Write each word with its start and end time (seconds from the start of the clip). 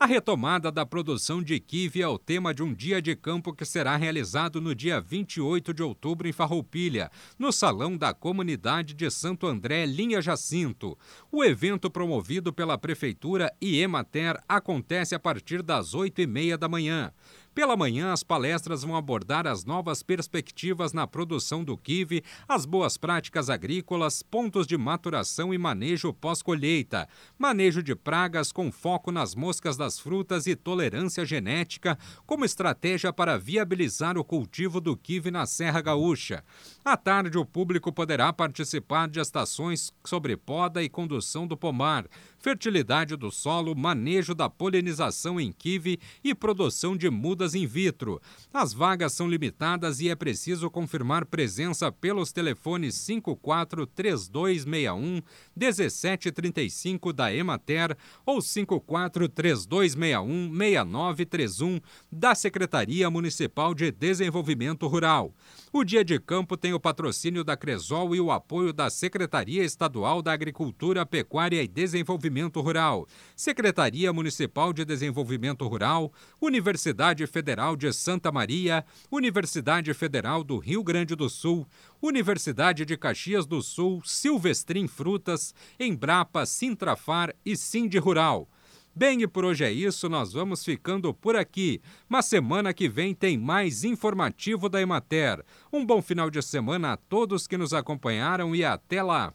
A 0.00 0.06
retomada 0.06 0.70
da 0.70 0.86
produção 0.86 1.42
de 1.42 1.58
kiwi 1.58 2.00
é 2.00 2.06
o 2.06 2.20
tema 2.20 2.54
de 2.54 2.62
um 2.62 2.72
dia 2.72 3.02
de 3.02 3.16
campo 3.16 3.52
que 3.52 3.64
será 3.64 3.96
realizado 3.96 4.60
no 4.60 4.72
dia 4.72 5.00
28 5.00 5.74
de 5.74 5.82
outubro 5.82 6.28
em 6.28 6.32
Farroupilha, 6.32 7.10
no 7.36 7.50
Salão 7.50 7.96
da 7.96 8.14
Comunidade 8.14 8.94
de 8.94 9.10
Santo 9.10 9.44
André, 9.44 9.86
Linha 9.86 10.22
Jacinto. 10.22 10.96
O 11.32 11.42
evento 11.42 11.90
promovido 11.90 12.52
pela 12.52 12.78
Prefeitura 12.78 13.52
e 13.60 13.80
Emater 13.80 14.40
acontece 14.48 15.16
a 15.16 15.18
partir 15.18 15.64
das 15.64 15.94
8 15.94 16.20
e 16.20 16.28
meia 16.28 16.56
da 16.56 16.68
manhã. 16.68 17.12
Pela 17.58 17.76
manhã, 17.76 18.12
as 18.12 18.22
palestras 18.22 18.82
vão 18.82 18.94
abordar 18.94 19.44
as 19.44 19.64
novas 19.64 20.00
perspectivas 20.00 20.92
na 20.92 21.08
produção 21.08 21.64
do 21.64 21.76
kiwi, 21.76 22.22
as 22.46 22.64
boas 22.64 22.96
práticas 22.96 23.50
agrícolas, 23.50 24.22
pontos 24.22 24.64
de 24.64 24.78
maturação 24.78 25.52
e 25.52 25.58
manejo 25.58 26.14
pós-colheita, 26.14 27.08
manejo 27.36 27.82
de 27.82 27.96
pragas 27.96 28.52
com 28.52 28.70
foco 28.70 29.10
nas 29.10 29.34
moscas 29.34 29.76
das 29.76 29.98
frutas 29.98 30.46
e 30.46 30.54
tolerância 30.54 31.26
genética 31.26 31.98
como 32.24 32.44
estratégia 32.44 33.12
para 33.12 33.36
viabilizar 33.36 34.16
o 34.16 34.22
cultivo 34.22 34.80
do 34.80 34.96
kiwi 34.96 35.32
na 35.32 35.44
Serra 35.44 35.80
Gaúcha. 35.80 36.44
À 36.84 36.96
tarde, 36.96 37.38
o 37.38 37.44
público 37.44 37.92
poderá 37.92 38.32
participar 38.32 39.08
de 39.08 39.18
estações 39.18 39.92
sobre 40.04 40.36
poda 40.36 40.80
e 40.80 40.88
condução 40.88 41.44
do 41.44 41.56
pomar, 41.56 42.06
fertilidade 42.38 43.16
do 43.16 43.32
solo, 43.32 43.74
manejo 43.74 44.32
da 44.32 44.48
polinização 44.48 45.40
em 45.40 45.50
kiwi 45.50 45.98
e 46.22 46.32
produção 46.36 46.96
de 46.96 47.10
mudas 47.10 47.47
in 47.54 47.66
vitro. 47.66 48.20
As 48.52 48.72
vagas 48.72 49.12
são 49.12 49.28
limitadas 49.28 50.00
e 50.00 50.08
é 50.08 50.14
preciso 50.14 50.70
confirmar 50.70 51.24
presença 51.24 51.90
pelos 51.92 52.32
telefones 52.32 52.94
543261 52.96 55.22
1735 55.56 57.12
da 57.12 57.32
Emater 57.32 57.96
ou 58.24 58.40
543261 58.40 60.50
6931 60.50 61.80
da 62.10 62.34
Secretaria 62.34 63.10
Municipal 63.10 63.74
de 63.74 63.90
Desenvolvimento 63.90 64.86
Rural. 64.86 65.34
O 65.70 65.84
Dia 65.84 66.04
de 66.04 66.18
Campo 66.18 66.56
tem 66.56 66.72
o 66.72 66.80
patrocínio 66.80 67.44
da 67.44 67.56
Cresol 67.56 68.14
e 68.14 68.20
o 68.20 68.30
apoio 68.30 68.72
da 68.72 68.88
Secretaria 68.88 69.62
Estadual 69.62 70.22
da 70.22 70.32
Agricultura, 70.32 71.04
Pecuária 71.04 71.62
e 71.62 71.68
Desenvolvimento 71.68 72.60
Rural, 72.60 73.06
Secretaria 73.36 74.12
Municipal 74.12 74.72
de 74.72 74.84
Desenvolvimento 74.84 75.68
Rural, 75.68 76.12
Universidade 76.40 77.26
Federal 77.38 77.76
de 77.76 77.92
Santa 77.92 78.32
Maria, 78.32 78.84
Universidade 79.12 79.94
Federal 79.94 80.42
do 80.42 80.58
Rio 80.58 80.82
Grande 80.82 81.14
do 81.14 81.30
Sul, 81.30 81.64
Universidade 82.02 82.84
de 82.84 82.96
Caxias 82.96 83.46
do 83.46 83.62
Sul, 83.62 84.02
Silvestrim 84.04 84.88
Frutas, 84.88 85.54
Embrapa, 85.78 86.44
Sintrafar 86.44 87.32
e 87.46 87.56
Sindi 87.56 87.96
Rural. 87.96 88.48
Bem, 88.92 89.22
e 89.22 89.28
por 89.28 89.44
hoje 89.44 89.62
é 89.62 89.70
isso, 89.70 90.08
nós 90.08 90.32
vamos 90.32 90.64
ficando 90.64 91.14
por 91.14 91.36
aqui. 91.36 91.80
Mas 92.08 92.26
semana 92.26 92.74
que 92.74 92.88
vem 92.88 93.14
tem 93.14 93.38
mais 93.38 93.84
informativo 93.84 94.68
da 94.68 94.80
Emater. 94.82 95.44
Um 95.72 95.86
bom 95.86 96.02
final 96.02 96.28
de 96.28 96.42
semana 96.42 96.94
a 96.94 96.96
todos 96.96 97.46
que 97.46 97.56
nos 97.56 97.72
acompanharam 97.72 98.52
e 98.52 98.64
até 98.64 99.00
lá! 99.00 99.32